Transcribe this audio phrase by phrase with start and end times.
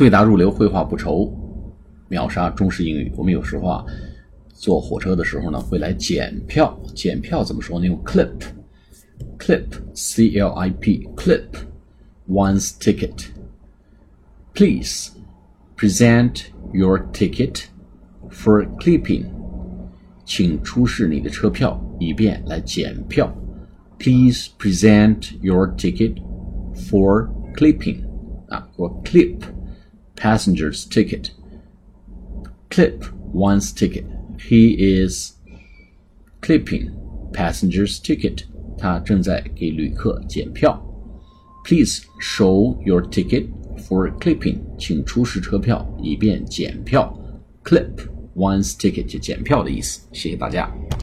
[0.00, 1.30] 对答如流，绘画不愁，
[2.08, 3.12] 秒杀中式英语。
[3.18, 3.84] 我们有时候啊，
[4.54, 6.74] 坐火车的时候呢，会来检票。
[6.94, 7.84] 检票怎么说呢？
[7.84, 11.48] 用 clip，clip，c l i p，clip
[12.30, 13.26] one's ticket。
[14.54, 15.10] Please
[15.76, 17.64] present your ticket
[18.30, 19.26] for clipping。
[20.24, 23.30] 请出示你的车票，以便来检票。
[23.98, 26.14] Please present your ticket
[26.74, 27.98] for clipping.
[28.48, 29.36] 啊，or clip
[30.19, 31.31] passenger's ticket.
[32.69, 34.05] Clip one's ticket.
[34.39, 35.33] He is
[36.41, 36.91] clipping
[37.33, 38.45] passenger's ticket.
[38.77, 40.81] 他正在给旅客检票。
[41.65, 44.59] Please show your ticket for clipping.
[44.77, 47.17] 请出示车票以便检票。
[47.63, 47.91] Clip
[48.35, 50.01] one's ticket 就检票的意思。
[50.11, 50.71] 谢谢大家。